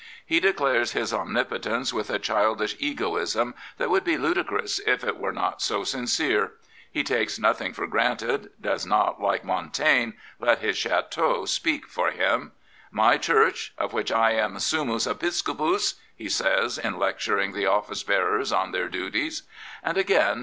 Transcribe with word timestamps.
He 0.25 0.39
declares 0.39 0.93
his 0.93 1.13
omnipotence 1.13 1.93
with 1.93 2.09
a 2.09 2.17
childish 2.17 2.75
egoism 2.79 3.53
that 3.77 3.91
would 3.91 4.03
be 4.03 4.17
ludicrous 4.17 4.79
if 4.87 5.03
it 5.03 5.19
were 5.19 5.31
not 5.31 5.61
so 5.61 5.83
sincere. 5.83 6.53
He 6.91 7.03
takes 7.03 7.37
nothing 7.37 7.71
for 7.71 7.85
granted— 7.85 8.49
does 8.69 8.83
not, 8.83 9.21
like 9.21 9.43
Mon 9.45 9.69
taigne, 9.69 10.13
let 10.39 10.57
his 10.57 10.75
chateaux 10.75 11.45
speak 11.45 11.85
for 11.85 12.09
him. 12.09 12.51
My 12.89 13.19
Church, 13.19 13.75
of 13.77 13.93
which 13.93 14.11
I 14.11 14.31
am 14.31 14.55
summus 14.57 15.05
episcopus" 15.07 15.99
he 16.15 16.29
says, 16.29 16.79
in 16.79 16.95
lectur 16.95 17.39
ing 17.39 17.51
the 17.51 17.67
office 17.67 18.01
bearers 18.01 18.51
on 18.51 18.71
their 18.71 18.87
duties. 18.89 19.43
And 19.83 19.97
again. 19.99 20.39